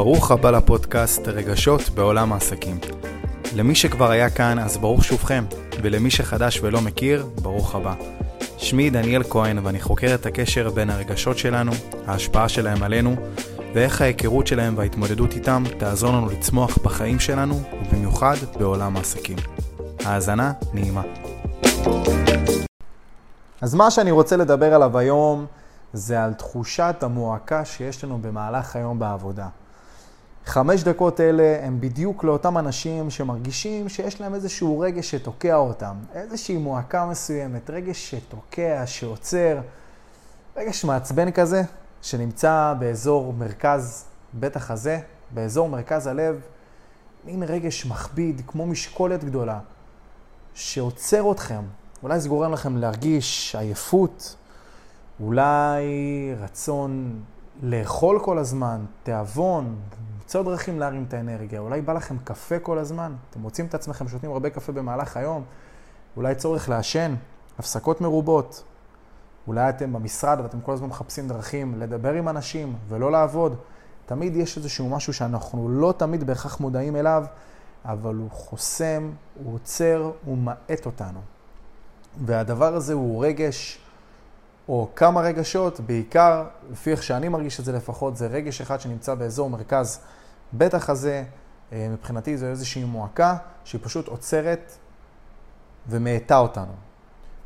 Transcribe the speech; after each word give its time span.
ברוך 0.00 0.30
הבא 0.30 0.50
לפודקאסט 0.50 1.28
רגשות 1.28 1.90
בעולם 1.90 2.32
העסקים. 2.32 2.78
למי 3.56 3.74
שכבר 3.74 4.10
היה 4.10 4.30
כאן, 4.30 4.58
אז 4.58 4.78
ברוך 4.78 5.04
שובכם, 5.04 5.44
ולמי 5.82 6.10
שחדש 6.10 6.60
ולא 6.62 6.80
מכיר, 6.80 7.26
ברוך 7.42 7.74
הבא. 7.74 7.94
שמי 8.58 8.90
דניאל 8.90 9.22
כהן, 9.22 9.58
ואני 9.66 9.80
חוקר 9.80 10.14
את 10.14 10.26
הקשר 10.26 10.70
בין 10.70 10.90
הרגשות 10.90 11.38
שלנו, 11.38 11.72
ההשפעה 12.06 12.48
שלהם 12.48 12.82
עלינו, 12.82 13.16
ואיך 13.74 14.00
ההיכרות 14.00 14.46
שלהם 14.46 14.74
וההתמודדות 14.76 15.32
איתם 15.32 15.62
תעזור 15.78 16.12
לנו 16.12 16.26
לצמוח 16.26 16.78
בחיים 16.84 17.20
שלנו, 17.20 17.60
ובמיוחד 17.82 18.36
בעולם 18.58 18.96
העסקים. 18.96 19.38
האזנה 20.04 20.52
נעימה. 20.74 21.02
אז 23.60 23.74
מה 23.74 23.90
שאני 23.90 24.10
רוצה 24.10 24.36
לדבר 24.36 24.74
עליו 24.74 24.98
היום 24.98 25.46
זה 25.92 26.24
על 26.24 26.32
תחושת 26.32 26.96
המועקה 27.00 27.64
שיש 27.64 28.04
לנו 28.04 28.18
במהלך 28.22 28.76
היום 28.76 28.98
בעבודה. 28.98 29.48
חמש 30.50 30.82
דקות 30.82 31.20
אלה 31.20 31.58
הם 31.62 31.80
בדיוק 31.80 32.24
לאותם 32.24 32.58
אנשים 32.58 33.10
שמרגישים 33.10 33.88
שיש 33.88 34.20
להם 34.20 34.34
איזשהו 34.34 34.80
רגש 34.80 35.10
שתוקע 35.10 35.56
אותם, 35.56 35.96
איזושהי 36.14 36.56
מועקה 36.56 37.06
מסוימת, 37.06 37.70
רגש 37.70 38.10
שתוקע, 38.10 38.82
שעוצר, 38.86 39.60
רגש 40.56 40.84
מעצבן 40.84 41.30
כזה, 41.30 41.62
שנמצא 42.02 42.74
באזור 42.78 43.32
מרכז 43.32 44.04
בית 44.32 44.56
החזה, 44.56 45.00
באזור 45.30 45.68
מרכז 45.68 46.06
הלב, 46.06 46.40
מין 47.24 47.42
רגש 47.42 47.86
מכביד, 47.86 48.42
כמו 48.46 48.66
משקולת 48.66 49.24
גדולה, 49.24 49.58
שעוצר 50.54 51.32
אתכם. 51.32 51.62
אולי 52.02 52.20
זה 52.20 52.28
גורם 52.28 52.52
לכם 52.52 52.76
להרגיש 52.76 53.56
עייפות, 53.56 54.36
אולי 55.20 55.84
רצון 56.40 57.20
לאכול 57.62 58.18
כל 58.22 58.38
הזמן, 58.38 58.84
תיאבון, 59.02 59.76
למצוא 60.30 60.42
דרכים 60.42 60.78
להרים 60.78 61.04
את 61.08 61.14
האנרגיה, 61.14 61.60
אולי 61.60 61.80
בא 61.80 61.92
לכם 61.92 62.16
קפה 62.24 62.58
כל 62.58 62.78
הזמן, 62.78 63.12
אתם 63.30 63.40
מוצאים 63.40 63.66
את 63.66 63.74
עצמכם 63.74 64.08
שותים 64.08 64.32
הרבה 64.32 64.50
קפה 64.50 64.72
במהלך 64.72 65.16
היום, 65.16 65.44
אולי 66.16 66.34
צורך 66.34 66.68
לעשן, 66.68 67.14
הפסקות 67.58 68.00
מרובות, 68.00 68.64
אולי 69.46 69.68
אתם 69.68 69.92
במשרד 69.92 70.40
ואתם 70.40 70.60
כל 70.60 70.72
הזמן 70.72 70.88
מחפשים 70.88 71.28
דרכים 71.28 71.80
לדבר 71.80 72.12
עם 72.12 72.28
אנשים 72.28 72.76
ולא 72.88 73.12
לעבוד. 73.12 73.56
תמיד 74.06 74.36
יש 74.36 74.56
איזשהו 74.56 74.88
משהו 74.88 75.12
שאנחנו 75.12 75.68
לא 75.68 75.94
תמיד 75.96 76.24
בהכרח 76.24 76.60
מודעים 76.60 76.96
אליו, 76.96 77.24
אבל 77.84 78.14
הוא 78.14 78.30
חוסם, 78.30 79.10
הוא 79.44 79.54
עוצר, 79.54 80.10
הוא 80.24 80.38
מאט 80.38 80.86
אותנו. 80.86 81.20
והדבר 82.24 82.74
הזה 82.74 82.92
הוא 82.92 83.24
רגש, 83.24 83.78
או 84.68 84.88
כמה 84.96 85.20
רגשות, 85.20 85.80
בעיקר, 85.80 86.44
לפי 86.72 86.90
איך 86.90 87.02
שאני 87.02 87.28
מרגיש 87.28 87.60
את 87.60 87.64
זה 87.64 87.72
לפחות, 87.72 88.16
זה 88.16 88.26
רגש 88.26 88.60
אחד 88.60 88.80
שנמצא 88.80 89.14
באזור 89.14 89.50
מרכז 89.50 90.00
בית 90.52 90.74
החזה. 90.74 91.24
אה, 91.72 91.88
מבחינתי 91.90 92.36
זו 92.36 92.46
איזושהי 92.46 92.84
מועקה 92.84 93.36
שהיא 93.64 93.80
פשוט 93.84 94.08
עוצרת 94.08 94.72
ומאטה 95.88 96.38
אותנו. 96.38 96.72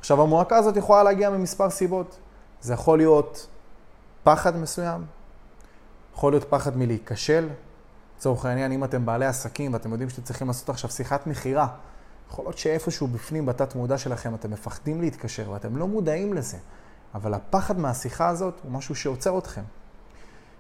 עכשיו, 0.01 0.23
המועקה 0.23 0.57
הזאת 0.57 0.77
יכולה 0.77 1.03
להגיע 1.03 1.31
ממספר 1.31 1.71
סיבות. 1.71 2.19
זה 2.61 2.75
יכול 2.75 2.99
להיות 2.99 3.47
פחד 4.23 4.57
מסוים, 4.57 5.05
יכול 6.15 6.33
להיות 6.33 6.45
פחד 6.45 6.77
מלהיכשל. 6.77 7.49
לצורך 8.17 8.45
העניין, 8.45 8.73
אם 8.73 8.85
אתם 8.85 9.07
בעלי 9.07 9.27
עסקים 9.27 9.73
ואתם 9.73 9.91
יודעים 9.91 10.11
שאתם 10.11 10.23
צריכים 10.23 10.47
לעשות 10.47 10.69
עכשיו 10.69 10.91
שיחת 10.91 11.27
מכירה, 11.27 11.69
יכול 12.31 12.45
להיות 12.45 12.59
שאיפשהו 12.59 13.07
בפנים, 13.07 13.47
בתת 13.47 13.75
מודע 13.75 13.99
שלכם, 13.99 14.35
אתם 14.35 14.51
מפחדים 14.51 15.01
להתקשר 15.01 15.51
ואתם 15.51 15.77
לא 15.77 15.87
מודעים 15.89 16.35
לזה. 16.35 16.57
אבל 17.15 17.35
הפחד 17.35 17.79
מהשיחה 17.79 18.29
הזאת 18.29 18.61
הוא 18.63 18.73
משהו 18.73 18.95
שעוצר 18.95 19.39
אתכם. 19.39 19.63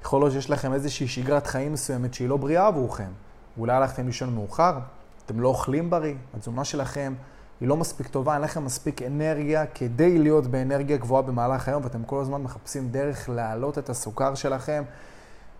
יכול 0.04 0.20
להיות 0.20 0.32
שיש 0.32 0.50
לכם 0.50 0.72
איזושהי 0.72 1.08
שגרת 1.08 1.46
חיים 1.46 1.72
מסוימת 1.72 2.14
שהיא 2.14 2.28
לא 2.28 2.36
בריאה 2.36 2.66
עבורכם. 2.66 3.10
אולי 3.58 3.72
הלכתם 3.72 4.06
לישון 4.06 4.34
מאוחר, 4.34 4.78
אתם 5.26 5.40
לא 5.40 5.48
אוכלים 5.48 5.90
בריא, 5.90 6.14
התזונה 6.34 6.64
שלכם 6.64 7.14
היא 7.60 7.68
לא 7.68 7.76
מספיק 7.76 8.08
טובה, 8.08 8.34
אין 8.34 8.42
לכם 8.42 8.64
מספיק 8.64 9.02
אנרגיה 9.02 9.66
כדי 9.66 10.18
להיות 10.18 10.46
באנרגיה 10.46 10.96
גבוהה 10.96 11.22
במהלך 11.22 11.68
היום, 11.68 11.84
ואתם 11.84 12.04
כל 12.04 12.20
הזמן 12.20 12.42
מחפשים 12.42 12.88
דרך 12.88 13.28
להעלות 13.28 13.78
את 13.78 13.88
הסוכר 13.90 14.34
שלכם 14.34 14.82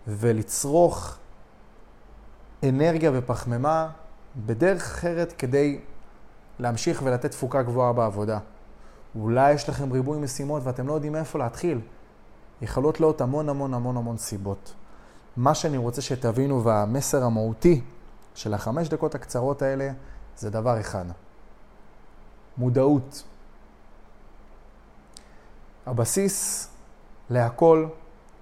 ולצרוך 0.07 1.17
אנרגיה 2.63 3.11
ופחמימה 3.13 3.89
בדרך 4.45 4.81
אחרת 4.81 5.33
כדי 5.37 5.79
להמשיך 6.59 7.01
ולתת 7.03 7.31
תפוקה 7.31 7.61
גבוהה 7.61 7.93
בעבודה. 7.93 8.39
אולי 9.19 9.53
יש 9.53 9.69
לכם 9.69 9.91
ריבוי 9.91 10.19
משימות 10.19 10.63
ואתם 10.65 10.87
לא 10.87 10.93
יודעים 10.93 11.13
מאיפה 11.13 11.39
להתחיל. 11.39 11.79
יכולות 12.61 12.99
להיות 12.99 13.21
המון 13.21 13.49
המון 13.49 13.73
המון 13.73 13.97
המון 13.97 14.17
סיבות. 14.17 14.73
מה 15.37 15.55
שאני 15.55 15.77
רוצה 15.77 16.01
שתבינו 16.01 16.63
והמסר 16.63 17.23
המהותי 17.23 17.81
של 18.35 18.53
החמש 18.53 18.89
דקות 18.89 19.15
הקצרות 19.15 19.61
האלה 19.61 19.91
זה 20.37 20.49
דבר 20.49 20.79
אחד. 20.79 21.05
מודעות. 22.57 23.23
הבסיס 25.85 26.69
להכל 27.29 27.87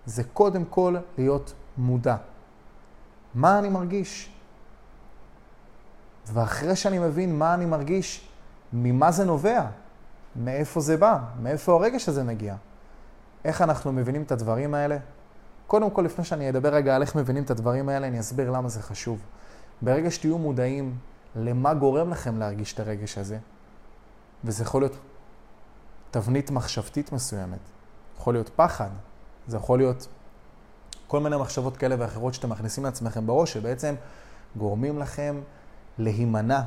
זה 0.06 0.24
קודם 0.24 0.66
כל 0.66 0.96
להיות 1.18 1.54
מודע. 1.78 2.16
מה 3.36 3.60
אני 3.60 3.70
מרגיש? 3.70 4.30
ואחרי 6.28 6.76
שאני 6.76 7.00
מבין 7.00 7.38
מה 7.40 7.54
אני 7.54 7.66
מרגיש, 7.66 8.28
ממה 8.74 9.12
זה 9.12 9.26
נובע? 9.26 9.66
מאיפה 10.36 10.80
זה 10.80 10.98
בא? 10.98 11.20
מאיפה 11.42 11.74
הרגש 11.74 12.10
הזה 12.10 12.24
מגיע? 12.24 12.56
איך 13.46 13.62
אנחנו 13.62 13.92
מבינים 13.92 14.24
את 14.24 14.32
הדברים 14.32 14.74
האלה? 14.74 14.98
קודם 15.68 15.92
כל, 15.92 16.02
לפני 16.02 16.26
שאני 16.26 16.50
אדבר 16.50 16.74
רגע 16.74 16.96
על 16.96 17.02
איך 17.02 17.16
מבינים 17.16 17.44
את 17.44 17.52
הדברים 17.52 17.90
האלה, 17.90 18.08
אני 18.08 18.20
אסביר 18.20 18.52
למה 18.52 18.70
זה 18.70 18.82
חשוב. 18.82 19.20
ברגע 19.82 20.12
שתהיו 20.12 20.38
מודעים 20.38 20.98
למה 21.36 21.74
גורם 21.74 22.10
לכם 22.10 22.40
להרגיש 22.40 22.74
את 22.74 22.80
הרגש 22.80 23.18
הזה, 23.18 23.38
וזה 24.44 24.64
יכול 24.64 24.82
להיות 24.82 24.98
תבנית 26.12 26.52
מחשבתית 26.52 27.12
מסוימת, 27.12 27.60
יכול 28.18 28.34
להיות 28.34 28.50
פחד, 28.56 28.90
זה 29.48 29.58
יכול 29.58 29.80
להיות 29.80 30.08
כל 31.08 31.20
מיני 31.20 31.38
מחשבות 31.38 31.78
כאלה 31.78 31.96
ואחרות 32.00 32.34
שאתם 32.34 32.50
מכניסים 32.50 32.84
לעצמכם 32.84 33.28
בראש, 33.28 33.54
שבעצם 33.54 33.96
גורמים 34.58 35.00
לכם 35.00 35.42
להימנע 35.98 36.62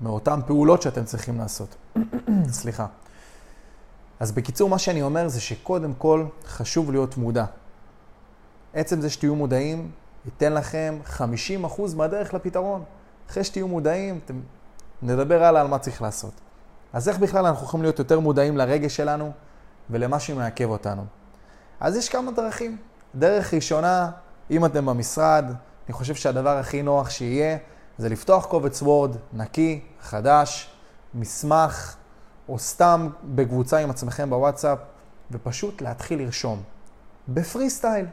מאותן 0.00 0.40
פעולות 0.46 0.82
שאתם 0.82 1.04
צריכים 1.04 1.38
לעשות. 1.38 1.76
סליחה. 2.60 2.86
אז 4.20 4.32
בקיצור, 4.32 4.68
מה 4.68 4.78
שאני 4.78 5.02
אומר 5.02 5.28
זה 5.28 5.40
שקודם 5.40 5.94
כל 5.94 6.26
חשוב 6.46 6.90
להיות 6.90 7.16
מודע. 7.16 7.44
עצם 8.74 9.00
זה 9.00 9.10
שתהיו 9.10 9.34
מודעים 9.34 9.90
ייתן 10.24 10.52
לכם 10.52 10.98
50% 11.16 11.20
מהדרך 11.96 12.34
לפתרון. 12.34 12.82
אחרי 13.30 13.44
שתהיו 13.44 13.68
מודעים, 13.68 14.20
אתם... 14.24 14.40
נדבר 15.02 15.44
הלאה 15.44 15.60
על 15.60 15.66
מה 15.66 15.78
צריך 15.78 16.02
לעשות. 16.02 16.32
אז 16.92 17.08
איך 17.08 17.18
בכלל 17.18 17.46
אנחנו 17.46 17.66
יכולים 17.66 17.82
להיות 17.82 17.98
יותר 17.98 18.20
מודעים 18.20 18.56
לרגש 18.56 18.96
שלנו 18.96 19.32
ולמה 19.90 20.20
שמעכב 20.20 20.68
אותנו? 20.68 21.04
אז 21.80 21.96
יש 21.96 22.08
כמה 22.08 22.32
דרכים. 22.32 22.76
דרך 23.14 23.54
ראשונה, 23.54 24.10
אם 24.50 24.64
אתם 24.64 24.86
במשרד, 24.86 25.44
אני 25.86 25.92
חושב 25.92 26.14
שהדבר 26.14 26.56
הכי 26.56 26.82
נוח 26.82 27.10
שיהיה 27.10 27.58
זה 27.98 28.08
לפתוח 28.08 28.46
קובץ 28.46 28.82
וורד 28.82 29.16
נקי, 29.32 29.80
חדש, 30.00 30.70
מסמך, 31.14 31.96
או 32.48 32.58
סתם 32.58 33.08
בקבוצה 33.24 33.78
עם 33.78 33.90
עצמכם 33.90 34.30
בוואטסאפ, 34.30 34.78
ופשוט 35.30 35.82
להתחיל 35.82 36.22
לרשום. 36.22 36.62
בפרי 37.28 37.70
סטייל. 37.70 38.06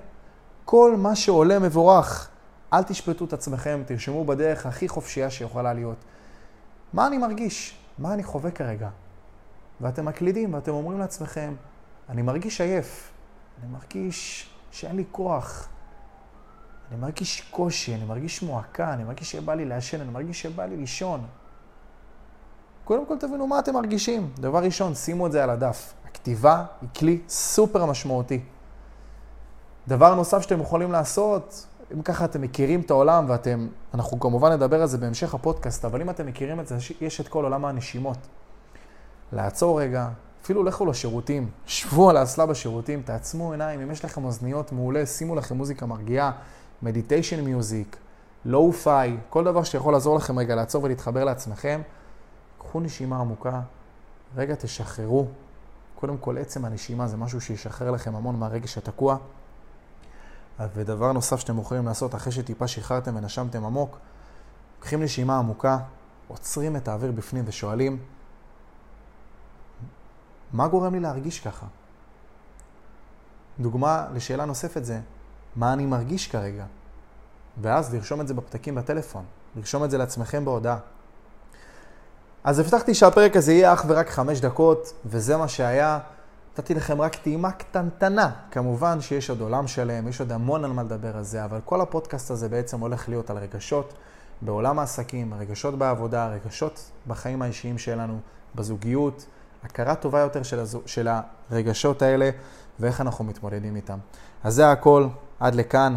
כל 0.65 0.95
מה 0.97 1.15
שעולה 1.15 1.59
מבורך. 1.59 2.29
אל 2.73 2.83
תשפטו 2.83 3.25
את 3.25 3.33
עצמכם, 3.33 3.83
תרשמו 3.85 4.25
בדרך 4.25 4.65
הכי 4.65 4.87
חופשייה 4.87 5.29
שיכולה 5.29 5.73
להיות. 5.73 5.97
מה 6.93 7.07
אני 7.07 7.17
מרגיש? 7.17 7.77
מה 7.97 8.13
אני 8.13 8.23
חווה 8.23 8.51
כרגע? 8.51 8.89
ואתם 9.81 10.05
מקלידים 10.05 10.53
ואתם 10.53 10.71
אומרים 10.71 10.99
לעצמכם, 10.99 11.53
אני 12.09 12.21
מרגיש 12.21 12.61
עייף, 12.61 13.11
אני 13.63 13.71
מרגיש 13.71 14.49
שאין 14.71 14.95
לי 14.95 15.03
כוח, 15.11 15.67
אני 16.91 16.99
מרגיש 16.99 17.41
קושי, 17.51 17.95
אני 17.95 18.05
מרגיש 18.05 18.43
מועקה, 18.43 18.93
אני 18.93 19.03
מרגיש 19.03 19.31
שבא 19.31 19.53
לי 19.53 19.65
לעשן, 19.65 20.01
אני 20.01 20.09
מרגיש 20.09 20.41
שבא 20.41 20.65
לי 20.65 20.77
לישון. 20.77 21.27
קודם 22.85 23.05
כל 23.05 23.17
תבינו 23.17 23.47
מה 23.47 23.59
אתם 23.59 23.73
מרגישים. 23.73 24.29
דבר 24.39 24.63
ראשון, 24.63 24.95
שימו 24.95 25.27
את 25.27 25.31
זה 25.31 25.43
על 25.43 25.49
הדף. 25.49 25.93
הכתיבה 26.05 26.65
היא 26.81 26.89
כלי 26.97 27.21
סופר 27.29 27.85
משמעותי. 27.85 28.41
דבר 29.87 30.15
נוסף 30.15 30.41
שאתם 30.41 30.61
יכולים 30.61 30.91
לעשות, 30.91 31.65
אם 31.93 32.01
ככה 32.01 32.25
אתם 32.25 32.41
מכירים 32.41 32.81
את 32.81 32.91
העולם 32.91 33.25
ואתם, 33.27 33.67
אנחנו 33.93 34.19
כמובן 34.19 34.51
נדבר 34.51 34.81
על 34.81 34.87
זה 34.87 34.97
בהמשך 34.97 35.33
הפודקאסט, 35.33 35.85
אבל 35.85 36.01
אם 36.01 36.09
אתם 36.09 36.25
מכירים 36.25 36.59
את 36.59 36.67
זה, 36.67 36.77
יש 37.01 37.21
את 37.21 37.27
כל 37.27 37.43
עולם 37.43 37.65
הנשימות. 37.65 38.17
לעצור 39.33 39.81
רגע, 39.81 40.09
אפילו 40.43 40.63
לכו 40.63 40.85
לשירותים, 40.85 41.49
שבו 41.65 42.09
על 42.09 42.17
האסלה 42.17 42.45
בשירותים, 42.45 43.01
תעצמו 43.01 43.51
עיניים, 43.51 43.81
אם 43.81 43.91
יש 43.91 44.05
לכם 44.05 44.25
אוזניות 44.25 44.71
מעולה, 44.71 45.05
שימו 45.05 45.35
לכם 45.35 45.57
מוזיקה 45.57 45.85
מרגיעה, 45.85 46.31
מדיטיישן 46.81 47.41
מיוזיק, 47.41 47.97
לואו-פיי, 48.45 49.17
כל 49.29 49.43
דבר 49.43 49.63
שיכול 49.63 49.93
לעזור 49.93 50.15
לכם 50.15 50.39
רגע 50.39 50.55
לעצור 50.55 50.83
ולהתחבר 50.83 51.23
לעצמכם. 51.23 51.81
קחו 52.69 52.79
נשימה 52.79 53.19
עמוקה, 53.19 53.61
רגע 54.35 54.55
תשחררו. 54.55 55.27
קודם 55.95 56.17
כל, 56.17 56.37
עצם 56.37 56.65
הנשימה 56.65 57.07
זה 57.07 57.17
משהו 57.17 57.41
שישחרר 57.41 57.91
לכם 57.91 58.15
המון 58.15 58.39
מהרגש 58.39 58.77
התקוע. 58.77 59.17
ודבר 60.59 61.11
נוסף 61.11 61.39
שאתם 61.39 61.59
יכולים 61.59 61.85
לעשות 61.85 62.15
אחרי 62.15 62.31
שטיפה 62.31 62.67
שחררתם 62.67 63.15
ונשמתם 63.15 63.65
עמוק, 63.65 63.97
לוקחים 64.77 65.03
נשימה 65.03 65.37
עמוקה, 65.37 65.77
עוצרים 66.27 66.75
את 66.75 66.87
האוויר 66.87 67.11
בפנים 67.11 67.43
ושואלים, 67.47 67.99
מה 70.53 70.67
גורם 70.67 70.93
לי 70.93 70.99
להרגיש 70.99 71.39
ככה? 71.39 71.65
דוגמה 73.59 74.07
לשאלה 74.13 74.45
נוספת 74.45 74.85
זה, 74.85 74.99
מה 75.55 75.73
אני 75.73 75.85
מרגיש 75.85 76.27
כרגע? 76.27 76.65
ואז 77.61 77.93
לרשום 77.93 78.21
את 78.21 78.27
זה 78.27 78.33
בפתקים 78.33 78.75
בטלפון, 78.75 79.25
לרשום 79.55 79.83
את 79.83 79.91
זה 79.91 79.97
לעצמכם 79.97 80.45
בהודעה. 80.45 80.77
אז 82.45 82.59
הבטחתי 82.59 82.93
שהפרק 82.93 83.35
הזה 83.35 83.53
יהיה 83.53 83.73
אך 83.73 83.85
ורק 83.87 84.09
חמש 84.09 84.39
דקות, 84.39 84.93
וזה 85.05 85.37
מה 85.37 85.47
שהיה. 85.47 85.99
נתתי 86.53 86.73
לכם 86.73 87.01
רק 87.01 87.15
טעימה 87.15 87.51
קטנטנה. 87.51 88.31
כמובן 88.51 89.01
שיש 89.01 89.29
עוד 89.29 89.41
עולם 89.41 89.67
שלם, 89.67 90.07
יש 90.07 90.19
עוד 90.19 90.31
המון 90.31 90.65
על 90.65 90.71
מה 90.71 90.83
לדבר 90.83 91.17
על 91.17 91.23
זה, 91.23 91.45
אבל 91.45 91.59
כל 91.65 91.81
הפודקאסט 91.81 92.31
הזה 92.31 92.49
בעצם 92.49 92.79
הולך 92.79 93.09
להיות 93.09 93.29
על 93.29 93.37
רגשות 93.37 93.93
בעולם 94.41 94.79
העסקים, 94.79 95.33
רגשות 95.33 95.77
בעבודה, 95.77 96.27
רגשות 96.27 96.91
בחיים 97.07 97.41
האישיים 97.41 97.77
שלנו, 97.77 98.19
בזוגיות, 98.55 99.25
הכרה 99.63 99.95
טובה 99.95 100.19
יותר 100.19 100.43
של, 100.43 100.59
הזו, 100.59 100.81
של 100.85 101.07
הרגשות 101.51 102.01
האלה 102.01 102.29
ואיך 102.79 103.01
אנחנו 103.01 103.25
מתמודדים 103.25 103.75
איתם. 103.75 103.97
אז 104.43 104.55
זה 104.55 104.71
הכל, 104.71 105.07
עד 105.39 105.55
לכאן. 105.55 105.95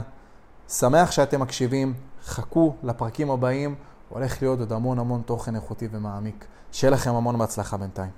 שמח 0.68 1.10
שאתם 1.10 1.40
מקשיבים, 1.40 1.94
חכו 2.24 2.74
לפרקים 2.82 3.30
הבאים, 3.30 3.74
הולך 4.08 4.42
להיות 4.42 4.60
עוד 4.60 4.72
המון 4.72 4.98
המון 4.98 5.22
תוכן 5.26 5.54
איכותי 5.54 5.88
ומעמיק. 5.90 6.46
שיהיה 6.72 6.90
לכם 6.90 7.14
המון 7.14 7.38
בהצלחה 7.38 7.76
בינתיים. 7.76 8.10